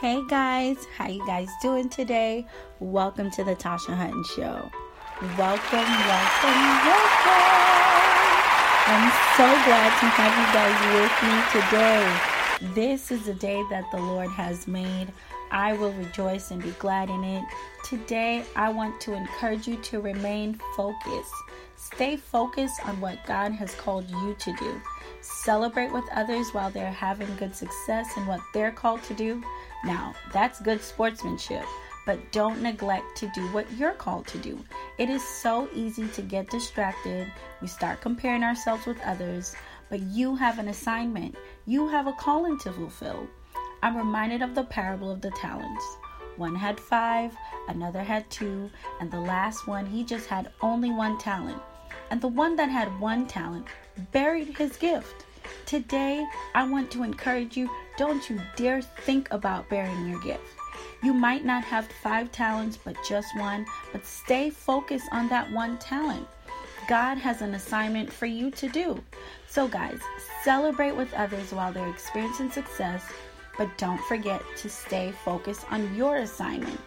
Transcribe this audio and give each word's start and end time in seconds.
Hey 0.00 0.22
guys, 0.28 0.86
how 0.98 1.08
you 1.08 1.26
guys 1.26 1.48
doing 1.62 1.88
today? 1.88 2.46
Welcome 2.80 3.30
to 3.30 3.42
the 3.42 3.56
Tasha 3.56 3.96
Hutton 3.96 4.22
Show. 4.24 4.70
Welcome, 5.38 5.88
welcome, 5.88 6.60
welcome. 6.84 7.46
I'm 8.88 9.10
so 9.38 9.48
glad 9.64 9.88
to 9.98 10.06
have 10.12 10.36
you 10.36 10.48
guys 10.52 10.76
with 10.92 11.16
me 11.24 11.34
today. 11.62 12.74
This 12.74 13.10
is 13.10 13.26
a 13.28 13.32
day 13.32 13.62
that 13.70 13.90
the 13.90 13.96
Lord 13.96 14.28
has 14.28 14.68
made. 14.68 15.10
I 15.50 15.72
will 15.72 15.92
rejoice 15.94 16.50
and 16.50 16.62
be 16.62 16.72
glad 16.72 17.08
in 17.08 17.24
it. 17.24 17.44
Today, 17.82 18.44
I 18.54 18.68
want 18.68 19.00
to 19.00 19.14
encourage 19.14 19.66
you 19.66 19.76
to 19.76 20.02
remain 20.02 20.60
focused. 20.76 21.32
Stay 21.76 22.18
focused 22.18 22.86
on 22.86 23.00
what 23.00 23.24
God 23.24 23.52
has 23.52 23.74
called 23.74 24.10
you 24.10 24.36
to 24.40 24.56
do. 24.56 24.78
Celebrate 25.26 25.92
with 25.92 26.04
others 26.12 26.50
while 26.52 26.70
they're 26.70 26.90
having 26.90 27.34
good 27.36 27.54
success 27.54 28.16
in 28.16 28.26
what 28.26 28.40
they're 28.54 28.70
called 28.70 29.02
to 29.04 29.14
do. 29.14 29.42
Now, 29.84 30.14
that's 30.32 30.60
good 30.60 30.80
sportsmanship, 30.80 31.64
but 32.06 32.30
don't 32.30 32.62
neglect 32.62 33.16
to 33.18 33.30
do 33.34 33.42
what 33.48 33.70
you're 33.72 33.92
called 33.92 34.28
to 34.28 34.38
do. 34.38 34.58
It 34.98 35.10
is 35.10 35.26
so 35.26 35.68
easy 35.74 36.06
to 36.08 36.22
get 36.22 36.48
distracted. 36.48 37.30
We 37.60 37.66
start 37.66 38.00
comparing 38.00 38.44
ourselves 38.44 38.86
with 38.86 39.00
others, 39.02 39.56
but 39.90 40.00
you 40.00 40.36
have 40.36 40.60
an 40.60 40.68
assignment, 40.68 41.34
you 41.66 41.88
have 41.88 42.06
a 42.06 42.12
calling 42.12 42.58
to 42.60 42.72
fulfill. 42.72 43.26
I'm 43.82 43.96
reminded 43.96 44.42
of 44.42 44.54
the 44.54 44.64
parable 44.64 45.10
of 45.10 45.20
the 45.20 45.32
talents. 45.32 45.84
One 46.36 46.54
had 46.54 46.78
five, 46.78 47.36
another 47.68 48.02
had 48.02 48.30
two, 48.30 48.70
and 49.00 49.10
the 49.10 49.20
last 49.20 49.66
one, 49.66 49.86
he 49.86 50.04
just 50.04 50.28
had 50.28 50.52
only 50.60 50.90
one 50.90 51.18
talent. 51.18 51.60
And 52.10 52.20
the 52.20 52.28
one 52.28 52.56
that 52.56 52.68
had 52.68 53.00
one 53.00 53.26
talent 53.26 53.66
buried 54.12 54.56
his 54.56 54.76
gift. 54.76 55.24
Today, 55.64 56.24
I 56.54 56.68
want 56.68 56.90
to 56.92 57.02
encourage 57.02 57.56
you 57.56 57.70
don't 57.96 58.28
you 58.28 58.40
dare 58.56 58.82
think 58.82 59.28
about 59.30 59.68
burying 59.68 60.08
your 60.08 60.20
gift. 60.20 60.42
You 61.02 61.12
might 61.14 61.44
not 61.44 61.64
have 61.64 61.86
five 62.02 62.30
talents, 62.32 62.78
but 62.82 62.96
just 63.08 63.36
one, 63.36 63.66
but 63.92 64.04
stay 64.04 64.50
focused 64.50 65.08
on 65.12 65.28
that 65.28 65.50
one 65.52 65.78
talent. 65.78 66.26
God 66.88 67.18
has 67.18 67.42
an 67.42 67.54
assignment 67.54 68.12
for 68.12 68.26
you 68.26 68.50
to 68.52 68.68
do. 68.68 69.02
So, 69.48 69.66
guys, 69.66 69.98
celebrate 70.44 70.94
with 70.94 71.12
others 71.14 71.52
while 71.52 71.72
they're 71.72 71.88
experiencing 71.88 72.50
success, 72.50 73.02
but 73.58 73.76
don't 73.78 74.00
forget 74.02 74.42
to 74.58 74.68
stay 74.68 75.12
focused 75.24 75.70
on 75.72 75.94
your 75.96 76.16
assignment. 76.18 76.80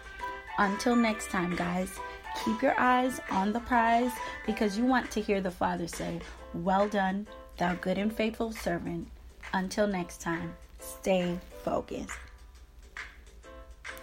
Until 0.58 0.96
next 0.96 1.30
time, 1.30 1.56
guys, 1.56 2.00
keep 2.44 2.62
your 2.62 2.80
eyes 2.80 3.20
on 3.32 3.54
the 3.54 3.60
prize 3.62 4.12
because 4.46 4.78
you 4.78 4.86
want 4.86 5.10
to 5.12 5.22
hear 5.22 5.42
the 5.42 5.52
Father 5.52 5.88
say, 5.88 6.20
Well 6.54 6.88
done, 6.88 7.28
thou 7.58 7.76
good 7.76 7.98
and 7.98 8.14
faithful 8.14 8.52
servant. 8.52 9.08
Until 9.54 9.88
next 9.88 10.22
time, 10.22 10.54
stay 10.80 11.40
focused. 11.64 12.29